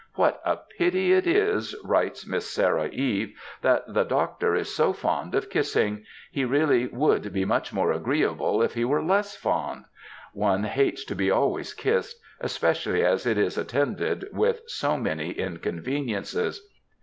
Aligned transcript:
"What 0.15 0.41
a 0.43 0.57
pity 0.79 1.13
it 1.13 1.27
is," 1.27 1.75
writes 1.83 2.25
Miss 2.25 2.49
Sarah 2.49 2.87
Eve, 2.87 3.35
'^ 3.59 3.61
that 3.61 3.83
the 3.93 4.03
doctor 4.03 4.55
is 4.55 4.73
so 4.73 4.93
fond 4.93 5.35
of 5.35 5.51
kissing. 5.51 6.05
He 6.31 6.43
really 6.43 6.87
would 6.87 7.31
be 7.31 7.45
much 7.45 7.71
more 7.71 7.91
agreeable 7.91 8.63
if 8.63 8.73
he 8.73 8.83
were 8.83 9.03
less 9.03 9.35
fond. 9.35 9.85
One 10.33 10.63
hates 10.63 11.05
to 11.05 11.15
be 11.15 11.29
always 11.29 11.75
kissed, 11.75 12.19
especially 12.39 13.05
as 13.05 13.27
it 13.27 13.37
is 13.37 13.59
attended 13.59 14.25
with 14.33 14.63
so 14.65 14.97
many 14.97 15.33
inconveniences. 15.33 16.67